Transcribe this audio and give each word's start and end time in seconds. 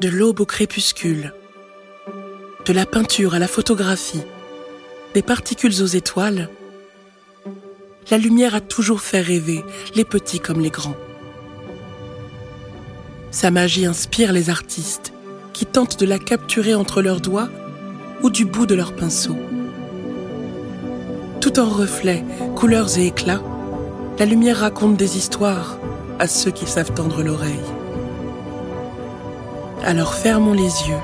De 0.00 0.08
l'aube 0.08 0.38
au 0.38 0.44
crépuscule, 0.44 1.32
de 2.64 2.72
la 2.72 2.86
peinture 2.86 3.34
à 3.34 3.40
la 3.40 3.48
photographie, 3.48 4.22
des 5.12 5.22
particules 5.22 5.82
aux 5.82 5.86
étoiles, 5.86 6.48
la 8.08 8.18
lumière 8.18 8.54
a 8.54 8.60
toujours 8.60 9.00
fait 9.00 9.20
rêver 9.20 9.64
les 9.96 10.04
petits 10.04 10.38
comme 10.38 10.60
les 10.60 10.70
grands. 10.70 10.96
Sa 13.32 13.50
magie 13.50 13.86
inspire 13.86 14.32
les 14.32 14.50
artistes 14.50 15.12
qui 15.52 15.66
tentent 15.66 15.98
de 15.98 16.06
la 16.06 16.20
capturer 16.20 16.76
entre 16.76 17.02
leurs 17.02 17.20
doigts 17.20 17.48
ou 18.22 18.30
du 18.30 18.44
bout 18.44 18.66
de 18.66 18.76
leur 18.76 18.94
pinceau. 18.94 19.36
Tout 21.40 21.58
en 21.58 21.68
reflets, 21.68 22.24
couleurs 22.54 22.98
et 22.98 23.06
éclats, 23.08 23.42
la 24.20 24.26
lumière 24.26 24.58
raconte 24.58 24.96
des 24.96 25.16
histoires 25.16 25.76
à 26.20 26.28
ceux 26.28 26.52
qui 26.52 26.66
savent 26.66 26.94
tendre 26.94 27.24
l'oreille. 27.24 27.77
Alors 29.84 30.14
fermons 30.14 30.52
les 30.52 30.62
yeux. 30.62 31.00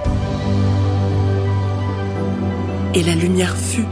Et 2.94 3.02
la 3.02 3.14
lumière 3.14 3.56
fut. 3.56 3.86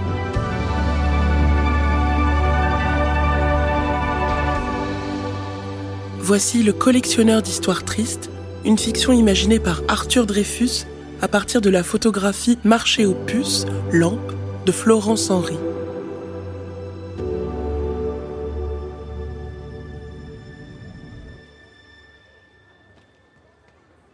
Voici 6.18 6.62
Le 6.62 6.72
collectionneur 6.72 7.42
d'histoires 7.42 7.84
tristes, 7.84 8.30
une 8.64 8.78
fiction 8.78 9.12
imaginée 9.12 9.58
par 9.58 9.82
Arthur 9.88 10.26
Dreyfus 10.26 10.86
à 11.20 11.28
partir 11.28 11.60
de 11.60 11.70
la 11.70 11.82
photographie 11.82 12.58
Marché 12.64 13.06
aux 13.06 13.14
puces, 13.14 13.66
lampe 13.92 14.32
de 14.66 14.72
Florence 14.72 15.30
Henry. 15.30 15.56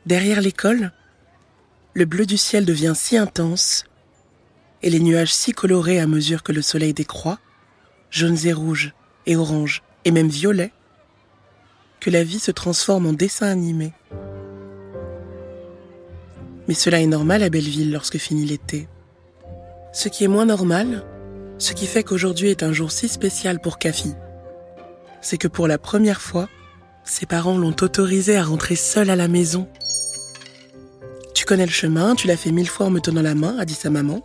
Derrière 0.08 0.40
l'école, 0.40 0.92
le 1.92 2.06
bleu 2.06 2.24
du 2.24 2.38
ciel 2.38 2.64
devient 2.64 2.94
si 2.96 3.18
intense 3.18 3.84
et 4.82 4.88
les 4.88 5.00
nuages 5.00 5.34
si 5.34 5.52
colorés 5.52 6.00
à 6.00 6.06
mesure 6.06 6.42
que 6.42 6.50
le 6.50 6.62
soleil 6.62 6.94
décroît, 6.94 7.38
jaunes 8.10 8.38
et 8.46 8.54
rouges 8.54 8.94
et 9.26 9.36
oranges 9.36 9.82
et 10.06 10.10
même 10.10 10.30
violets, 10.30 10.72
que 12.00 12.08
la 12.08 12.24
vie 12.24 12.38
se 12.38 12.50
transforme 12.50 13.04
en 13.04 13.12
dessin 13.12 13.48
animé. 13.48 13.92
Mais 16.68 16.74
cela 16.74 17.02
est 17.02 17.06
normal 17.06 17.42
à 17.42 17.50
Belleville 17.50 17.92
lorsque 17.92 18.16
finit 18.16 18.46
l'été. 18.46 18.88
Ce 19.92 20.08
qui 20.08 20.24
est 20.24 20.28
moins 20.28 20.46
normal, 20.46 21.04
ce 21.58 21.74
qui 21.74 21.86
fait 21.86 22.02
qu'aujourd'hui 22.02 22.48
est 22.48 22.62
un 22.62 22.72
jour 22.72 22.92
si 22.92 23.08
spécial 23.08 23.60
pour 23.60 23.76
Kafi, 23.76 24.14
c'est 25.20 25.36
que 25.36 25.48
pour 25.48 25.68
la 25.68 25.76
première 25.76 26.22
fois, 26.22 26.48
ses 27.04 27.26
parents 27.26 27.58
l'ont 27.58 27.76
autorisé 27.82 28.38
à 28.38 28.44
rentrer 28.44 28.74
seul 28.74 29.10
à 29.10 29.16
la 29.16 29.28
maison 29.28 29.68
connais 31.44 31.66
le 31.66 31.72
chemin, 31.72 32.14
tu 32.14 32.26
l'as 32.26 32.36
fait 32.36 32.50
mille 32.50 32.68
fois 32.68 32.86
en 32.86 32.90
me 32.90 33.00
tenant 33.00 33.22
la 33.22 33.34
main, 33.34 33.56
a 33.58 33.64
dit 33.64 33.74
sa 33.74 33.90
maman. 33.90 34.22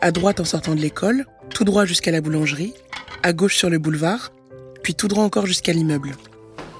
À 0.00 0.10
droite 0.10 0.40
en 0.40 0.44
sortant 0.44 0.74
de 0.74 0.80
l'école, 0.80 1.26
tout 1.50 1.64
droit 1.64 1.84
jusqu'à 1.84 2.10
la 2.10 2.20
boulangerie, 2.20 2.74
à 3.22 3.32
gauche 3.32 3.56
sur 3.56 3.70
le 3.70 3.78
boulevard, 3.78 4.32
puis 4.82 4.94
tout 4.94 5.08
droit 5.08 5.24
encore 5.24 5.46
jusqu'à 5.46 5.72
l'immeuble. 5.72 6.16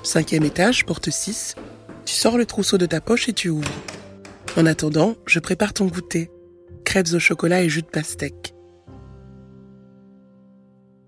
Cinquième 0.02 0.44
étage, 0.44 0.86
porte 0.86 1.10
6. 1.10 1.56
Tu 2.04 2.14
sors 2.14 2.38
le 2.38 2.46
trousseau 2.46 2.78
de 2.78 2.86
ta 2.86 3.00
poche 3.00 3.28
et 3.28 3.32
tu 3.32 3.50
ouvres. 3.50 3.70
En 4.56 4.64
attendant, 4.66 5.14
je 5.26 5.40
prépare 5.40 5.74
ton 5.74 5.86
goûter. 5.86 6.30
Crêpes 6.84 7.12
au 7.12 7.18
chocolat 7.18 7.62
et 7.62 7.68
jus 7.68 7.82
de 7.82 7.86
pastèque. 7.86 8.54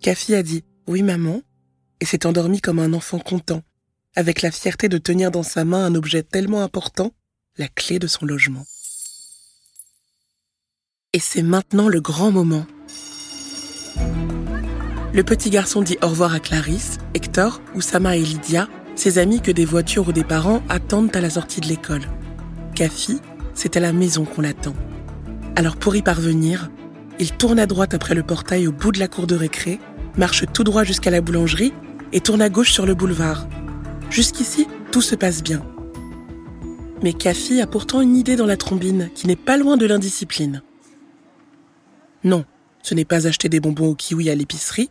Kafi 0.03 0.35
a 0.35 0.43
dit 0.43 0.65
Oui 0.87 1.03
maman, 1.03 1.43
et 2.01 2.05
s'est 2.05 2.27
endormi 2.27 2.61
comme 2.61 2.79
un 2.79 2.93
enfant 2.93 3.19
content, 3.19 3.63
avec 4.15 4.43
la 4.43 4.51
fierté 4.51 4.89
de 4.89 4.99
tenir 4.99 5.31
dans 5.31 5.43
sa 5.43 5.65
main 5.65 5.85
un 5.85 5.95
objet 5.95 6.23
tellement 6.23 6.63
important 6.63 7.13
la 7.59 7.69
clé 7.69 7.99
de 7.99 8.07
son 8.07 8.25
logement. 8.25 8.65
Et 11.13 11.19
c'est 11.19 11.43
maintenant 11.43 11.89
le 11.89 12.01
grand 12.01 12.31
moment. 12.31 12.67
Le 15.13 15.25
petit 15.25 15.51
garçon 15.51 15.83
dit 15.83 15.99
au 16.03 16.09
revoir 16.09 16.33
à 16.33 16.41
Clarisse, 16.41 16.99
Hector, 17.15 17.61
Oussama 17.75 18.17
et 18.17 18.23
Lydia, 18.23 18.69
ses 18.95 19.19
amis 19.19 19.41
que 19.41 19.51
des 19.51 19.65
voitures 19.65 20.09
ou 20.09 20.13
des 20.13 20.25
parents 20.25 20.63
attendent 20.69 21.15
à 21.17 21.21
la 21.21 21.31
sortie 21.31 21.61
de 21.61 21.67
l'école. 21.67 22.07
Kafi, 22.77 23.21
c'est 23.55 23.77
à 23.77 23.81
la 23.81 23.93
maison 23.93 24.25
qu'on 24.25 24.43
l'attend. 24.43 24.75
Alors 25.57 25.77
pour 25.77 25.97
y 25.97 26.03
parvenir, 26.03 26.71
il 27.19 27.33
tourne 27.33 27.59
à 27.59 27.67
droite 27.67 27.93
après 27.93 28.15
le 28.15 28.23
portail 28.23 28.69
au 28.69 28.73
bout 28.73 28.93
de 28.93 29.01
la 29.01 29.09
cour 29.09 29.27
de 29.27 29.35
récré, 29.35 29.81
marche 30.17 30.45
tout 30.53 30.65
droit 30.65 30.85
jusqu'à 30.85 31.11
la 31.11 31.21
boulangerie 31.21 31.75
et 32.13 32.21
tourne 32.21 32.43
à 32.43 32.49
gauche 32.49 32.73
sur 32.73 32.87
le 32.87 32.95
boulevard. 32.95 33.49
Jusqu'ici, 34.11 34.69
tout 34.93 35.03
se 35.03 35.17
passe 35.17 35.43
bien. 35.43 35.63
Mais 37.03 37.15
Kafi 37.15 37.61
a 37.61 37.67
pourtant 37.67 38.03
une 38.03 38.17
idée 38.17 38.37
dans 38.37 38.47
la 38.47 38.59
trombine 38.59 39.11
qui 39.15 39.27
n'est 39.27 39.37
pas 39.37 39.57
loin 39.57 39.77
de 39.77 39.87
l'indiscipline. 39.87 40.63
Non, 42.25 42.45
ce 42.83 42.95
n'est 42.95 43.07
pas 43.07 43.27
acheter 43.27 43.49
des 43.49 43.61
bonbons 43.61 43.89
au 43.89 43.95
kiwi 43.95 44.29
à 44.29 44.35
l'épicerie, 44.35 44.91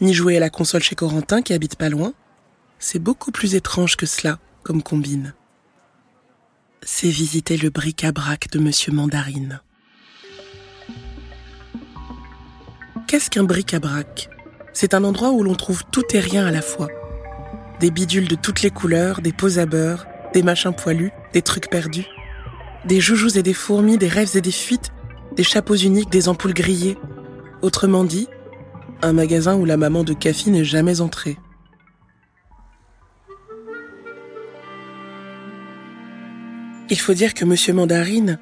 ni 0.00 0.14
jouer 0.14 0.36
à 0.36 0.40
la 0.40 0.50
console 0.50 0.82
chez 0.82 0.94
Corentin 0.94 1.42
qui 1.42 1.52
habite 1.52 1.76
pas 1.76 1.88
loin. 1.88 2.12
C'est 2.78 3.00
beaucoup 3.00 3.32
plus 3.32 3.54
étrange 3.54 3.96
que 3.96 4.06
cela 4.06 4.38
comme 4.62 4.82
combine. 4.82 5.34
C'est 6.82 7.08
visiter 7.08 7.56
le 7.56 7.70
bric-à-brac 7.70 8.50
de 8.50 8.58
Monsieur 8.58 8.92
Mandarine. 8.92 9.60
Qu'est-ce 13.06 13.30
qu'un 13.30 13.44
bric-à-brac? 13.44 14.30
C'est 14.72 14.94
un 14.94 15.04
endroit 15.04 15.32
où 15.32 15.42
l'on 15.42 15.54
trouve 15.54 15.84
tout 15.90 16.04
et 16.14 16.20
rien 16.20 16.46
à 16.46 16.50
la 16.50 16.62
fois. 16.62 16.88
Des 17.78 17.90
bidules 17.90 18.28
de 18.28 18.36
toutes 18.36 18.62
les 18.62 18.70
couleurs, 18.70 19.20
des 19.20 19.32
pots 19.32 19.58
à 19.58 19.66
beurre, 19.66 20.06
des 20.32 20.42
machins 20.42 20.72
poilus, 20.72 21.12
des 21.32 21.42
trucs 21.42 21.70
perdus, 21.70 22.06
des 22.84 23.00
joujoux 23.00 23.38
et 23.38 23.42
des 23.42 23.54
fourmis, 23.54 23.98
des 23.98 24.08
rêves 24.08 24.36
et 24.36 24.40
des 24.40 24.52
fuites, 24.52 24.92
des 25.36 25.44
chapeaux 25.44 25.76
uniques, 25.76 26.10
des 26.10 26.28
ampoules 26.28 26.54
grillées. 26.54 26.98
Autrement 27.62 28.04
dit, 28.04 28.28
un 29.02 29.12
magasin 29.12 29.56
où 29.56 29.64
la 29.64 29.76
maman 29.76 30.04
de 30.04 30.12
Kafi 30.12 30.50
n'est 30.50 30.64
jamais 30.64 31.00
entrée. 31.00 31.38
Il 36.90 36.98
faut 36.98 37.14
dire 37.14 37.32
que 37.32 37.44
Monsieur 37.44 37.72
Mandarine, 37.72 38.38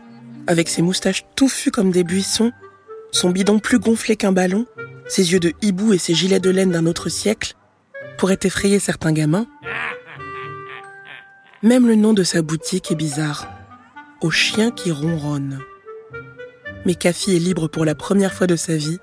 avec 0.47 0.69
ses 0.69 0.83
moustaches 0.83 1.25
touffues 1.37 1.71
comme 1.71 1.93
des 1.93 2.03
buissons, 2.03 2.51
son 3.13 3.31
bidon 3.31 3.59
plus 3.59 3.79
gonflé 3.79 4.17
qu'un 4.17 4.33
ballon, 4.33 4.67
ses 5.07 5.33
yeux 5.33 5.41
de 5.41 5.53
hibou 5.63 5.93
et 5.93 5.99
ses 5.99 6.15
gilets 6.15 6.41
de 6.41 6.51
laine 6.51 6.71
d'un 6.71 6.87
autre 6.87 7.09
siècle, 7.09 7.55
pourrait 8.19 8.41
effrayer 8.43 8.79
certains 8.79 9.13
gamins, 9.13 9.47
même 11.63 11.87
le 11.87 11.95
nom 11.95 12.15
de 12.15 12.23
sa 12.23 12.41
boutique 12.41 12.91
est 12.91 12.97
bizarre. 12.97 13.47
Au 14.23 14.31
chien 14.31 14.71
qui 14.71 14.91
ronronne. 14.91 15.61
Mais 16.87 16.95
Kafi 16.95 17.37
est 17.37 17.41
libre 17.41 17.69
pour 17.69 17.85
la 17.85 17.95
première 17.95 18.33
fois 18.33 18.47
de 18.47 18.57
sa 18.57 18.77
vie, 18.77 18.99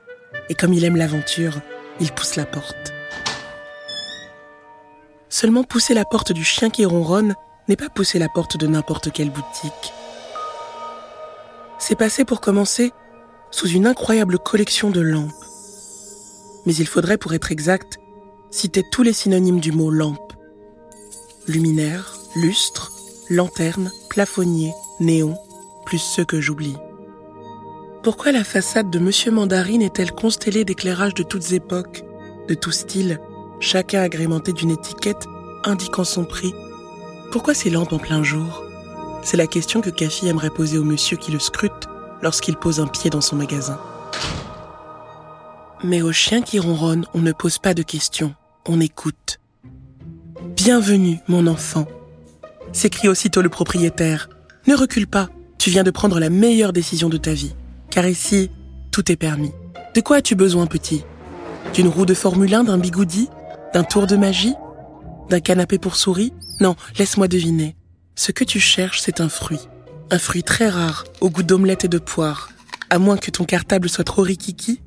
et 0.50 0.56
comme 0.56 0.74
il 0.74 0.84
aime 0.84 0.96
l'aventure, 0.96 1.60
il 2.00 2.12
pousse 2.12 2.36
la 2.36 2.46
porte. 2.46 2.94
Seulement 5.30 5.64
pousser 5.64 5.94
la 5.94 6.06
porte 6.06 6.32
du 6.32 6.44
chien 6.44 6.70
qui 6.70 6.86
ronronne 6.86 7.36
n'est 7.68 7.76
pas 7.76 7.90
pousser 7.90 8.18
la 8.18 8.30
porte 8.30 8.58
de 8.58 8.66
n'importe 8.66 9.12
quelle 9.12 9.30
boutique. 9.30 9.94
C'est 11.78 11.98
passé 11.98 12.26
pour 12.26 12.42
commencer 12.42 12.92
sous 13.52 13.68
une 13.68 13.86
incroyable 13.86 14.40
collection 14.40 14.90
de 14.90 15.02
lampes. 15.02 15.32
Mais 16.66 16.74
il 16.74 16.88
faudrait, 16.88 17.18
pour 17.18 17.34
être 17.34 17.52
exact, 17.52 18.00
citer 18.50 18.84
tous 18.92 19.04
les 19.04 19.14
synonymes 19.14 19.60
du 19.60 19.72
mot 19.72 19.92
lampe. 19.92 20.34
Luminaire, 21.48 22.17
lustre, 22.38 22.92
lanterne, 23.30 23.92
plafonnier, 24.10 24.72
néon, 25.00 25.36
plus 25.86 25.98
ceux 25.98 26.24
que 26.24 26.40
j'oublie. 26.40 26.78
Pourquoi 28.04 28.32
la 28.32 28.44
façade 28.44 28.92
de 28.92 29.00
Monsieur 29.00 29.32
Mandarine 29.32 29.82
est-elle 29.82 30.12
constellée 30.12 30.64
d'éclairages 30.64 31.16
de 31.16 31.24
toutes 31.24 31.52
époques, 31.54 32.06
de 32.48 32.54
tout 32.54 32.72
style, 32.72 33.20
chacun 33.60 34.02
agrémenté 34.02 34.54
d'une 34.54 34.70
étiquette 34.70 35.26
indiquant 35.64 36.04
son 36.04 36.26
prix? 36.26 36.54
Pourquoi 37.32 37.56
ces 37.56 37.72
lampes 37.72 37.92
en 37.92 37.98
plein 37.98 38.24
jour? 38.24 38.64
C'est 39.24 39.38
la 39.38 39.48
question 39.48 39.82
que 39.82 39.90
Kafi 39.90 40.28
aimerait 40.28 40.52
poser 40.52 40.78
au 40.78 40.84
monsieur 40.84 41.18
qui 41.18 41.32
le 41.32 41.40
scrute 41.40 41.90
lorsqu'il 42.22 42.56
pose 42.56 42.80
un 42.80 42.88
pied 42.88 43.10
dans 43.10 43.20
son 43.20 43.36
magasin. 43.36 43.80
Mais 45.84 46.04
aux 46.04 46.14
chiens 46.14 46.44
qui 46.44 46.60
ronronnent, 46.60 47.08
on 47.16 47.20
ne 47.20 47.32
pose 47.32 47.58
pas 47.58 47.74
de 47.74 47.82
questions, 47.82 48.36
on 48.68 48.80
écoute. 48.80 49.40
Bienvenue, 50.56 51.20
mon 51.28 51.48
enfant, 51.48 51.88
s'écrie 52.78 53.10
aussitôt 53.10 53.42
le 53.42 53.50
propriétaire. 53.50 54.30
Ne 54.68 54.76
recule 54.76 55.08
pas, 55.08 55.30
tu 55.58 55.70
viens 55.70 55.84
de 55.84 55.92
prendre 55.92 56.20
la 56.20 56.30
meilleure 56.30 56.74
décision 56.74 57.10
de 57.10 57.18
ta 57.18 57.34
vie. 57.34 57.56
Car 57.90 58.08
ici, 58.08 58.52
tout 58.92 59.12
est 59.12 59.16
permis. 59.16 59.52
De 59.96 60.02
quoi 60.02 60.18
as-tu 60.18 60.36
besoin, 60.36 60.68
petit? 60.68 61.04
D'une 61.74 61.88
roue 61.88 62.06
de 62.06 62.14
Formule 62.14 62.54
1, 62.54 62.66
d'un 62.66 62.78
bigoudi? 62.78 63.30
D'un 63.74 63.84
tour 63.84 64.06
de 64.06 64.16
magie? 64.16 64.54
D'un 65.30 65.40
canapé 65.40 65.80
pour 65.80 65.96
souris? 65.96 66.34
Non, 66.60 66.76
laisse-moi 66.98 67.28
deviner. 67.28 67.76
Ce 68.16 68.32
que 68.32 68.44
tu 68.44 68.60
cherches, 68.60 69.02
c'est 69.02 69.22
un 69.22 69.30
fruit. 69.30 69.68
Un 70.12 70.20
fruit 70.20 70.44
très 70.44 70.70
rare, 70.70 71.04
au 71.20 71.30
goût 71.30 71.44
d'omelette 71.44 71.86
et 71.86 71.90
de 71.90 71.98
poire. 71.98 72.50
À 72.90 73.00
moins 73.00 73.18
que 73.18 73.32
ton 73.32 73.44
cartable 73.44 73.90
soit 73.90 74.04
trop 74.04 74.22
rikiki. 74.22 74.82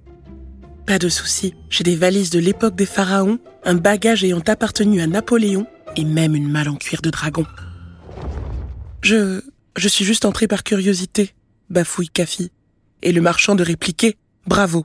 Pas 0.86 0.98
de 0.98 1.08
souci, 1.08 1.54
j'ai 1.68 1.84
des 1.84 1.96
valises 1.96 2.30
de 2.30 2.38
l'époque 2.38 2.76
des 2.76 2.86
pharaons, 2.86 3.38
un 3.64 3.74
bagage 3.74 4.24
ayant 4.24 4.42
appartenu 4.46 5.00
à 5.00 5.06
Napoléon 5.06 5.66
et 5.96 6.04
même 6.04 6.34
une 6.34 6.48
malle 6.48 6.68
en 6.68 6.76
cuir 6.76 7.02
de 7.02 7.10
dragon. 7.10 7.44
Je. 9.02 9.40
Je 9.76 9.88
suis 9.88 10.04
juste 10.04 10.24
entré 10.24 10.48
par 10.48 10.64
curiosité, 10.64 11.32
bafouille 11.70 12.08
Kafi. 12.08 12.50
Et 13.02 13.12
le 13.12 13.20
marchand 13.20 13.54
de 13.54 13.62
répliquer 13.62 14.16
Bravo. 14.46 14.84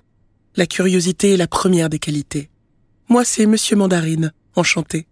La 0.56 0.68
curiosité 0.68 1.34
est 1.34 1.38
la 1.38 1.48
première 1.48 1.90
des 1.90 2.00
qualités. 2.00 2.50
Moi, 3.10 3.26
c'est 3.26 3.46
Monsieur 3.46 3.76
Mandarine, 3.76 4.32
enchanté. 4.56 5.08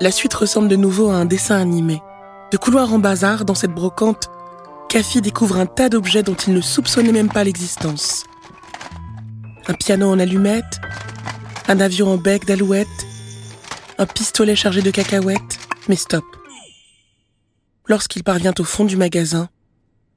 La 0.00 0.10
suite 0.10 0.34
ressemble 0.34 0.68
de 0.68 0.76
nouveau 0.76 1.08
à 1.10 1.14
un 1.14 1.24
dessin 1.24 1.58
animé. 1.58 2.02
De 2.50 2.56
couloir 2.56 2.92
en 2.92 2.98
bazar, 2.98 3.44
dans 3.44 3.54
cette 3.54 3.70
brocante, 3.70 4.28
Kafi 4.88 5.20
découvre 5.22 5.56
un 5.56 5.66
tas 5.66 5.88
d'objets 5.88 6.24
dont 6.24 6.34
il 6.34 6.52
ne 6.52 6.60
soupçonnait 6.60 7.12
même 7.12 7.32
pas 7.32 7.44
l'existence. 7.44 8.24
Un 9.68 9.74
piano 9.74 10.10
en 10.10 10.18
allumette, 10.18 10.80
un 11.68 11.80
avion 11.80 12.12
en 12.12 12.16
bec 12.18 12.44
d'alouette, 12.44 12.88
un 13.98 14.06
pistolet 14.06 14.56
chargé 14.56 14.82
de 14.82 14.90
cacahuètes, 14.90 15.58
mais 15.88 15.96
stop. 15.96 16.24
Lorsqu'il 17.86 18.22
parvient 18.22 18.54
au 18.58 18.64
fond 18.64 18.84
du 18.84 18.96
magasin, 18.96 19.48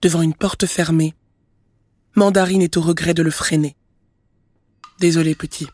devant 0.02 0.22
une 0.22 0.36
porte 0.36 0.66
fermée, 0.66 1.16
Mandarine 2.16 2.62
est 2.62 2.78
au 2.78 2.82
regret 2.82 3.14
de 3.14 3.24
le 3.24 3.32
freiner. 3.32 3.76
Désolé 5.00 5.36
petit, 5.36 5.68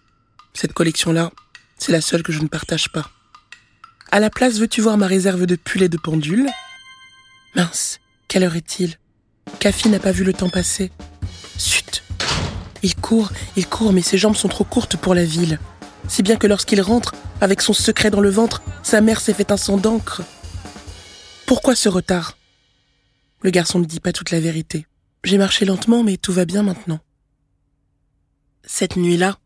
cette 0.53 0.73
collection-là, 0.73 1.31
c'est 1.77 1.91
la 1.91 2.01
seule 2.01 2.23
que 2.23 2.31
je 2.31 2.41
ne 2.41 2.47
partage 2.47 2.91
pas. 2.91 3.09
À 4.09 4.19
la 4.19 4.29
place, 4.29 4.57
veux-tu 4.57 4.81
voir 4.81 4.97
ma 4.97 5.07
réserve 5.07 5.45
de 5.45 5.55
pulls 5.55 5.83
et 5.83 5.89
de 5.89 5.97
pendules 5.97 6.49
Mince, 7.55 7.99
quelle 8.27 8.43
heure 8.43 8.55
est-il? 8.55 8.97
Kafi 9.59 9.89
n'a 9.89 9.99
pas 9.99 10.11
vu 10.11 10.23
le 10.23 10.33
temps 10.33 10.49
passer. 10.49 10.91
Chut 11.57 12.03
Il 12.83 12.95
court, 12.95 13.31
il 13.55 13.67
court, 13.67 13.93
mais 13.93 14.01
ses 14.01 14.17
jambes 14.17 14.35
sont 14.35 14.47
trop 14.47 14.63
courtes 14.63 14.97
pour 14.97 15.13
la 15.13 15.25
ville. 15.25 15.59
Si 16.07 16.23
bien 16.23 16.37
que 16.37 16.47
lorsqu'il 16.47 16.81
rentre, 16.81 17.13
avec 17.41 17.61
son 17.61 17.73
secret 17.73 18.09
dans 18.09 18.21
le 18.21 18.29
ventre, 18.29 18.61
sa 18.81 19.01
mère 19.01 19.21
s'est 19.21 19.33
fait 19.33 19.51
un 19.51 19.57
sang 19.57 19.77
d'encre. 19.77 20.23
Pourquoi 21.51 21.75
ce 21.75 21.89
retard? 21.89 22.37
Le 23.41 23.49
garçon 23.49 23.79
ne 23.79 23.83
dit 23.83 23.99
pas 23.99 24.13
toute 24.13 24.31
la 24.31 24.39
vérité. 24.39 24.87
J'ai 25.25 25.37
marché 25.37 25.65
lentement, 25.65 26.01
mais 26.01 26.15
tout 26.15 26.31
va 26.31 26.45
bien 26.45 26.63
maintenant. 26.63 27.01
Cette 28.63 28.95
nuit-là, 28.95 29.37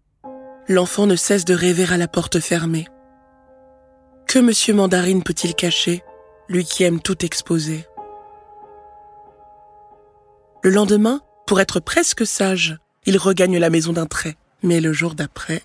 l'enfant 0.67 1.07
ne 1.07 1.15
cesse 1.15 1.45
de 1.45 1.55
rêver 1.55 1.91
à 1.91 1.97
la 1.97 2.07
porte 2.07 2.39
fermée. 2.39 2.85
Que 4.27 4.37
Monsieur 4.37 4.75
Mandarine 4.75 5.23
peut-il 5.23 5.55
cacher, 5.55 6.03
lui 6.47 6.63
qui 6.63 6.83
aime 6.83 7.01
tout 7.01 7.25
exposer? 7.25 7.87
Le 10.61 10.69
lendemain, 10.69 11.21
pour 11.47 11.59
être 11.59 11.79
presque 11.79 12.27
sage, 12.27 12.77
il 13.07 13.17
regagne 13.17 13.57
la 13.57 13.71
maison 13.71 13.93
d'un 13.93 14.05
trait. 14.05 14.37
Mais 14.61 14.79
le 14.79 14.93
jour 14.93 15.15
d'après... 15.15 15.63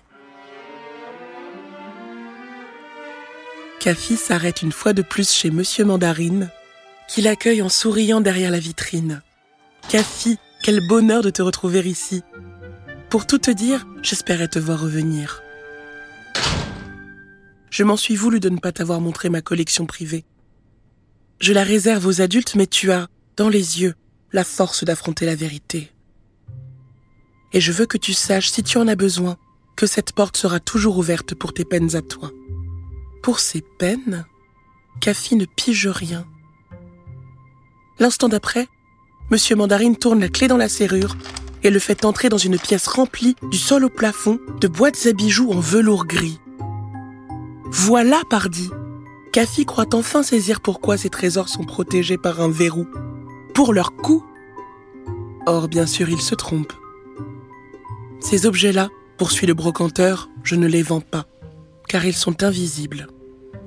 Kafi 3.81 4.15
s'arrête 4.15 4.61
une 4.61 4.71
fois 4.71 4.93
de 4.93 5.01
plus 5.01 5.31
chez 5.31 5.49
Monsieur 5.49 5.83
Mandarine, 5.83 6.51
qui 7.07 7.23
l'accueille 7.23 7.63
en 7.63 7.67
souriant 7.67 8.21
derrière 8.21 8.51
la 8.51 8.59
vitrine. 8.59 9.23
Kafi, 9.89 10.37
quel 10.61 10.87
bonheur 10.87 11.23
de 11.23 11.31
te 11.31 11.41
retrouver 11.41 11.79
ici. 11.89 12.21
Pour 13.09 13.25
tout 13.25 13.39
te 13.39 13.49
dire, 13.49 13.87
j'espérais 14.03 14.49
te 14.49 14.59
voir 14.59 14.79
revenir. 14.79 15.41
Je 17.71 17.83
m'en 17.83 17.97
suis 17.97 18.15
voulu 18.15 18.39
de 18.39 18.49
ne 18.49 18.59
pas 18.59 18.71
t'avoir 18.71 19.01
montré 19.01 19.29
ma 19.29 19.41
collection 19.41 19.87
privée. 19.87 20.25
Je 21.39 21.51
la 21.51 21.63
réserve 21.63 22.05
aux 22.05 22.21
adultes, 22.21 22.53
mais 22.53 22.67
tu 22.67 22.91
as, 22.91 23.07
dans 23.35 23.49
les 23.49 23.81
yeux, 23.81 23.95
la 24.31 24.43
force 24.43 24.83
d'affronter 24.83 25.25
la 25.25 25.33
vérité. 25.33 25.91
Et 27.51 27.59
je 27.59 27.71
veux 27.71 27.87
que 27.87 27.97
tu 27.97 28.13
saches, 28.13 28.51
si 28.51 28.61
tu 28.61 28.77
en 28.77 28.87
as 28.87 28.95
besoin, 28.95 29.37
que 29.75 29.87
cette 29.87 30.13
porte 30.13 30.37
sera 30.37 30.59
toujours 30.59 30.99
ouverte 30.99 31.33
pour 31.33 31.51
tes 31.51 31.65
peines 31.65 31.95
à 31.95 32.03
toi. 32.03 32.31
Pour 33.21 33.39
ces 33.39 33.61
peines, 33.61 34.25
Kafi 34.99 35.35
ne 35.35 35.45
pige 35.45 35.87
rien. 35.87 36.25
L'instant 37.99 38.29
d'après, 38.29 38.67
Monsieur 39.29 39.55
Mandarine 39.55 39.95
tourne 39.95 40.19
la 40.19 40.27
clé 40.27 40.47
dans 40.47 40.57
la 40.57 40.67
serrure 40.67 41.15
et 41.63 41.69
le 41.69 41.79
fait 41.79 42.03
entrer 42.03 42.29
dans 42.29 42.37
une 42.37 42.57
pièce 42.57 42.87
remplie 42.87 43.35
du 43.51 43.57
sol 43.57 43.85
au 43.85 43.89
plafond 43.89 44.39
de 44.59 44.67
boîtes 44.67 45.05
à 45.05 45.13
bijoux 45.13 45.51
en 45.51 45.59
velours 45.59 46.05
gris. 46.05 46.39
Voilà, 47.65 48.21
pardi. 48.29 48.69
Kafi 49.31 49.65
croit 49.65 49.93
enfin 49.93 50.23
saisir 50.23 50.59
pourquoi 50.59 50.97
ces 50.97 51.09
trésors 51.09 51.47
sont 51.47 51.63
protégés 51.63 52.17
par 52.17 52.41
un 52.41 52.49
verrou. 52.49 52.87
Pour 53.53 53.71
leur 53.71 53.95
coût. 53.95 54.25
Or, 55.45 55.67
bien 55.67 55.85
sûr, 55.85 56.09
il 56.09 56.21
se 56.21 56.35
trompe. 56.35 56.73
Ces 58.19 58.45
objets-là, 58.45 58.89
poursuit 59.17 59.47
le 59.47 59.53
brocanteur, 59.53 60.29
je 60.43 60.55
ne 60.55 60.67
les 60.67 60.83
vends 60.83 61.01
pas, 61.01 61.25
car 61.87 62.05
ils 62.05 62.15
sont 62.15 62.43
invisibles. 62.43 63.07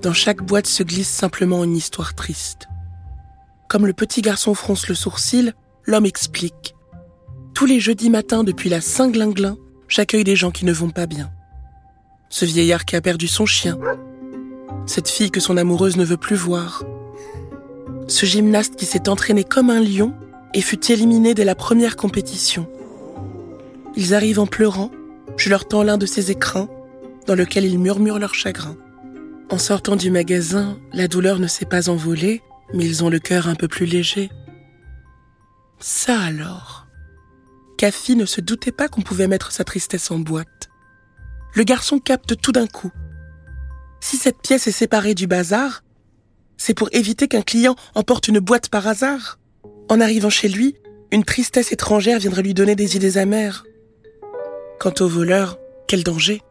Dans 0.02 0.12
chaque 0.12 0.43
boîte 0.43 0.66
se 0.66 0.82
glisse 0.82 1.08
simplement 1.08 1.64
une 1.64 1.76
histoire 1.76 2.14
triste. 2.14 2.69
Comme 3.69 3.87
le 3.87 3.93
petit 3.93 4.22
garçon 4.22 4.55
fronce 4.55 4.88
le 4.88 4.94
sourcil, 4.94 5.55
l'homme 5.84 6.06
explique. 6.06 6.75
Tous 7.55 7.66
les 7.66 7.81
jeudis 7.81 8.11
matins 8.11 8.44
depuis 8.44 8.69
la 8.69 8.81
Saint-Glinglin, 8.81 9.56
j'accueille 9.88 10.25
des 10.25 10.37
gens 10.37 10.50
qui 10.50 10.64
ne 10.64 10.72
vont 10.72 10.90
pas 10.90 11.06
bien 11.06 11.31
ce 12.34 12.44
vieillard 12.44 12.84
qui 12.84 12.96
a 12.96 13.00
perdu 13.00 13.28
son 13.28 13.46
chien, 13.46 13.78
cette 14.87 15.08
fille 15.08 15.31
que 15.31 15.38
son 15.38 15.56
amoureuse 15.56 15.96
ne 15.96 16.05
veut 16.05 16.16
plus 16.16 16.34
voir, 16.34 16.82
ce 18.08 18.26
gymnaste 18.26 18.75
qui 18.75 18.87
s'est 18.87 19.08
entraîné 19.08 19.44
comme 19.44 19.70
un 19.70 19.78
lion 19.78 20.12
et 20.52 20.61
fut 20.61 20.90
éliminé 20.90 21.34
dès 21.34 21.44
la 21.44 21.55
première 21.55 21.94
compétition. 21.94 22.66
Ils 23.94 24.14
arrivent 24.14 24.40
en 24.40 24.49
pleurant, 24.49 24.90
je 25.37 25.49
leur 25.49 25.69
tends 25.69 25.84
l'un 25.84 25.96
de 25.96 26.06
ces 26.06 26.32
écrins 26.32 26.69
dans 27.26 27.35
lequel 27.35 27.65
ils 27.65 27.79
murmurent 27.79 28.19
leur 28.19 28.35
chagrin. 28.35 28.76
En 29.50 29.59
sortant 29.59 29.97
du 29.97 30.11
magasin, 30.11 30.79
la 30.93 31.09
douleur 31.09 31.38
ne 31.38 31.47
s'est 31.47 31.67
pas 31.67 31.88
envolée, 31.88 32.43
mais 32.73 32.85
ils 32.85 33.05
ont 33.05 33.11
le 33.11 33.19
cœur 33.19 33.49
un 33.49 33.55
peu 33.55 33.69
plus 33.69 33.87
léger. 33.87 34.31
Ça 35.79 36.19
alors? 36.21 36.87
Kafi 37.76 38.17
ne 38.17 38.25
se 38.25 38.41
doutait 38.41 38.73
pas 38.73 38.88
qu'on 38.88 39.03
pouvait 39.03 39.29
mettre 39.29 39.53
sa 39.53 39.65
tristesse 39.65 40.11
en 40.11 40.19
boîte 40.19 40.71
le 41.55 41.62
garçon 41.62 41.99
capte 41.99 42.41
tout 42.41 42.53
d'un 42.53 42.67
coup. 42.67 42.91
Si 44.00 44.17
cette 44.17 44.43
pièce 44.43 44.67
est 44.67 44.73
séparée 44.73 45.15
du 45.15 45.26
bazar, 45.26 45.82
c'est 46.56 46.75
pour 46.75 46.88
éviter 46.93 47.29
qu'un 47.29 47.43
client 47.43 47.76
emporte 47.94 48.29
une 48.29 48.41
boîte 48.41 48.69
par 48.69 48.87
hasard. 48.87 49.38
En 49.88 50.00
arrivant 50.00 50.31
chez 50.31 50.49
lui, 50.49 50.76
une 51.11 51.25
tristesse 51.25 51.73
étrangère 51.73 52.19
viendrait 52.19 52.43
lui 52.43 52.55
donner 52.55 52.75
des 52.75 52.97
idées 52.97 53.19
amères. 53.19 53.65
Quant 54.81 54.93
au 55.00 55.09
voleur, 55.09 55.59
quel 55.87 56.03
danger? 56.03 56.43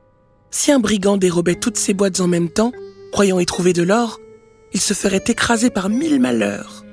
Si 0.55 0.71
un 0.71 0.77
brigand 0.77 1.17
dérobait 1.17 1.55
toutes 1.55 1.77
ces 1.77 1.95
boîtes 1.95 2.19
en 2.19 2.27
même 2.27 2.47
temps, 2.47 2.73
croyant 3.11 3.39
y 3.39 3.45
trouver 3.45 3.73
de 3.73 3.81
l'or, 3.81 4.19
il 4.71 4.79
se 4.79 4.93
ferait 4.93 5.23
écraser 5.25 5.71
par 5.71 5.89
mille 5.89 6.19
malheurs. 6.19 6.85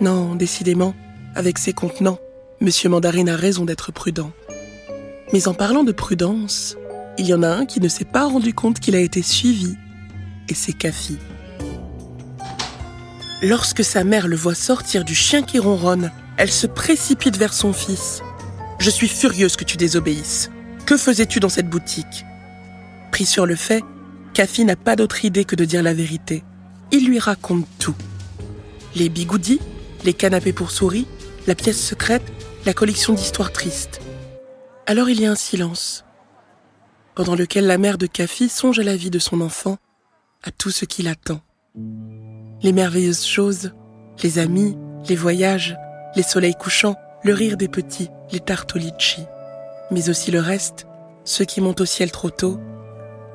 Non, 0.00 0.34
décidément, 0.34 0.94
avec 1.34 1.58
ses 1.58 1.74
contenants, 1.74 2.18
Monsieur 2.62 2.88
Mandarine 2.88 3.28
a 3.28 3.36
raison 3.36 3.66
d'être 3.66 3.92
prudent. 3.92 4.32
Mais 5.34 5.48
en 5.48 5.54
parlant 5.54 5.84
de 5.84 5.92
prudence, 5.92 6.78
il 7.18 7.26
y 7.26 7.34
en 7.34 7.42
a 7.42 7.48
un 7.48 7.66
qui 7.66 7.78
ne 7.78 7.88
s'est 7.88 8.06
pas 8.06 8.24
rendu 8.24 8.54
compte 8.54 8.80
qu'il 8.80 8.96
a 8.96 9.00
été 9.00 9.20
suivi, 9.20 9.76
et 10.48 10.54
c'est 10.54 10.72
Kafi. 10.72 11.18
Lorsque 13.42 13.84
sa 13.84 14.02
mère 14.02 14.28
le 14.28 14.36
voit 14.36 14.54
sortir 14.54 15.04
du 15.04 15.14
chien 15.14 15.42
qui 15.42 15.58
ronronne, 15.58 16.10
elle 16.38 16.50
se 16.50 16.66
précipite 16.66 17.36
vers 17.36 17.52
son 17.52 17.74
fils. 17.74 18.22
Je 18.78 18.88
suis 18.88 19.08
furieuse 19.08 19.56
que 19.56 19.64
tu 19.64 19.76
désobéisses. 19.76 20.50
Que 20.86 20.96
faisais-tu 20.96 21.38
dans 21.38 21.50
cette 21.50 21.68
boutique? 21.68 22.24
Pris 23.16 23.24
sur 23.24 23.46
le 23.46 23.56
fait, 23.56 23.82
Kafi 24.34 24.66
n'a 24.66 24.76
pas 24.76 24.94
d'autre 24.94 25.24
idée 25.24 25.46
que 25.46 25.56
de 25.56 25.64
dire 25.64 25.82
la 25.82 25.94
vérité. 25.94 26.44
Il 26.92 27.06
lui 27.06 27.18
raconte 27.18 27.64
tout. 27.78 27.94
Les 28.94 29.08
bigoudis, 29.08 29.58
les 30.04 30.12
canapés 30.12 30.52
pour 30.52 30.70
souris, 30.70 31.06
la 31.46 31.54
pièce 31.54 31.82
secrète, 31.82 32.30
la 32.66 32.74
collection 32.74 33.14
d'histoires 33.14 33.52
tristes. 33.52 34.02
Alors 34.84 35.08
il 35.08 35.18
y 35.18 35.24
a 35.24 35.30
un 35.30 35.34
silence 35.34 36.04
pendant 37.14 37.34
lequel 37.34 37.66
la 37.66 37.78
mère 37.78 37.96
de 37.96 38.06
Kafi 38.06 38.50
songe 38.50 38.80
à 38.80 38.82
la 38.82 38.96
vie 38.96 39.08
de 39.08 39.18
son 39.18 39.40
enfant, 39.40 39.78
à 40.42 40.50
tout 40.50 40.70
ce 40.70 40.84
qui 40.84 41.02
l'attend. 41.02 41.40
Les 42.60 42.74
merveilleuses 42.74 43.24
choses, 43.24 43.72
les 44.22 44.38
amis, 44.38 44.76
les 45.08 45.16
voyages, 45.16 45.74
les 46.16 46.22
soleils 46.22 46.54
couchants, 46.54 46.96
le 47.22 47.32
rire 47.32 47.56
des 47.56 47.68
petits, 47.68 48.10
les 48.30 48.40
tartes 48.40 48.74
mais 49.90 50.10
aussi 50.10 50.30
le 50.30 50.40
reste, 50.40 50.86
ceux 51.24 51.46
qui 51.46 51.62
montent 51.62 51.80
au 51.80 51.86
ciel 51.86 52.10
trop 52.10 52.28
tôt, 52.28 52.60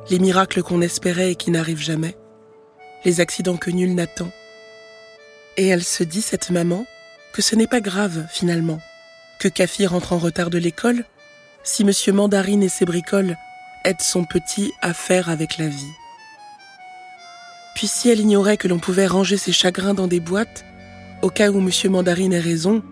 les 0.09 0.19
miracles 0.19 0.63
qu'on 0.63 0.81
espérait 0.81 1.31
et 1.31 1.35
qui 1.35 1.51
n'arrivent 1.51 1.81
jamais, 1.81 2.17
les 3.05 3.19
accidents 3.19 3.57
que 3.57 3.71
nul 3.71 3.95
n'attend. 3.95 4.31
Et 5.57 5.67
elle 5.67 5.83
se 5.83 6.03
dit, 6.03 6.21
cette 6.21 6.49
maman, 6.49 6.85
que 7.33 7.41
ce 7.41 7.55
n'est 7.55 7.67
pas 7.67 7.81
grave 7.81 8.25
finalement, 8.29 8.79
que 9.39 9.47
Kafi 9.47 9.85
rentre 9.85 10.13
en 10.13 10.17
retard 10.17 10.49
de 10.49 10.57
l'école, 10.57 11.05
si 11.63 11.83
monsieur 11.83 12.13
Mandarine 12.13 12.63
et 12.63 12.69
ses 12.69 12.85
bricoles 12.85 13.37
aide 13.85 14.01
son 14.01 14.25
petit 14.25 14.71
à 14.81 14.93
faire 14.93 15.29
avec 15.29 15.57
la 15.57 15.67
vie. 15.67 15.93
Puis 17.75 17.87
si 17.87 18.09
elle 18.09 18.19
ignorait 18.19 18.57
que 18.57 18.67
l'on 18.67 18.79
pouvait 18.79 19.07
ranger 19.07 19.37
ses 19.37 19.51
chagrins 19.51 19.93
dans 19.93 20.07
des 20.07 20.19
boîtes, 20.19 20.65
au 21.21 21.29
cas 21.29 21.51
où 21.51 21.59
Monsieur 21.59 21.89
Mandarine 21.89 22.33
ait 22.33 22.39
raison, 22.39 22.83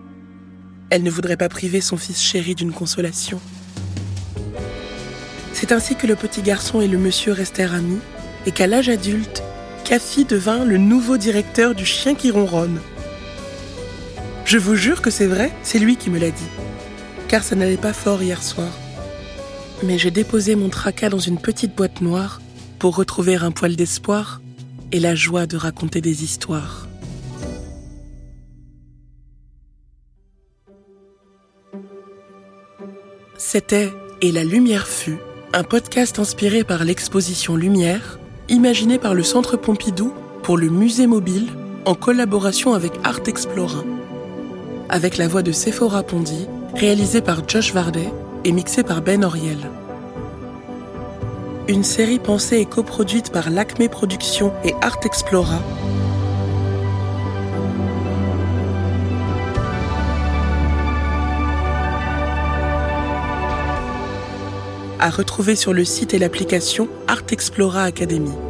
elle 0.90 1.02
ne 1.02 1.10
voudrait 1.10 1.36
pas 1.36 1.48
priver 1.48 1.80
son 1.80 1.96
fils 1.96 2.20
chéri 2.20 2.54
d'une 2.54 2.72
consolation. 2.72 3.40
C'est 5.60 5.72
ainsi 5.72 5.94
que 5.94 6.06
le 6.06 6.16
petit 6.16 6.40
garçon 6.40 6.80
et 6.80 6.88
le 6.88 6.96
monsieur 6.96 7.32
restèrent 7.32 7.74
amis, 7.74 8.00
et 8.46 8.50
qu'à 8.50 8.66
l'âge 8.66 8.88
adulte, 8.88 9.42
Cathy 9.84 10.24
devint 10.24 10.64
le 10.64 10.78
nouveau 10.78 11.18
directeur 11.18 11.74
du 11.74 11.84
chien 11.84 12.14
qui 12.14 12.30
ronronne. 12.30 12.80
Je 14.46 14.56
vous 14.56 14.74
jure 14.74 15.02
que 15.02 15.10
c'est 15.10 15.26
vrai, 15.26 15.52
c'est 15.62 15.78
lui 15.78 15.98
qui 15.98 16.08
me 16.08 16.18
l'a 16.18 16.30
dit. 16.30 16.48
Car 17.28 17.42
ça 17.42 17.56
n'allait 17.56 17.76
pas 17.76 17.92
fort 17.92 18.22
hier 18.22 18.42
soir. 18.42 18.70
Mais 19.82 19.98
j'ai 19.98 20.10
déposé 20.10 20.54
mon 20.54 20.70
tracas 20.70 21.10
dans 21.10 21.18
une 21.18 21.38
petite 21.38 21.76
boîte 21.76 22.00
noire 22.00 22.40
pour 22.78 22.96
retrouver 22.96 23.34
un 23.36 23.50
poil 23.50 23.76
d'espoir 23.76 24.40
et 24.92 24.98
la 24.98 25.14
joie 25.14 25.44
de 25.44 25.58
raconter 25.58 26.00
des 26.00 26.24
histoires. 26.24 26.88
C'était 33.36 33.92
Et 34.22 34.32
la 34.32 34.44
lumière 34.44 34.86
fut, 34.86 35.18
un 35.52 35.64
podcast 35.64 36.20
inspiré 36.20 36.62
par 36.62 36.84
l'exposition 36.84 37.56
Lumière, 37.56 38.20
imaginé 38.48 38.98
par 38.98 39.14
le 39.14 39.24
Centre 39.24 39.56
Pompidou 39.56 40.14
pour 40.44 40.56
le 40.56 40.68
Musée 40.68 41.08
Mobile 41.08 41.48
en 41.86 41.94
collaboration 41.94 42.72
avec 42.72 42.92
Art 43.02 43.20
Explora. 43.26 43.82
Avec 44.88 45.16
la 45.16 45.26
voix 45.26 45.42
de 45.42 45.50
Sephora 45.50 46.04
Pondy, 46.04 46.46
réalisée 46.74 47.20
par 47.20 47.48
Josh 47.48 47.74
Vardet 47.74 48.12
et 48.44 48.52
mixée 48.52 48.84
par 48.84 49.02
Ben 49.02 49.24
Oriel. 49.24 49.58
Une 51.66 51.84
série 51.84 52.20
pensée 52.20 52.58
et 52.58 52.66
coproduite 52.66 53.32
par 53.32 53.50
l'Acme 53.50 53.88
Productions 53.88 54.52
et 54.64 54.74
Art 54.82 55.00
Explora 55.04 55.60
à 65.00 65.10
retrouver 65.10 65.56
sur 65.56 65.72
le 65.72 65.84
site 65.84 66.14
et 66.14 66.18
l'application 66.18 66.88
Art 67.08 67.24
Explora 67.30 67.84
Academy. 67.84 68.49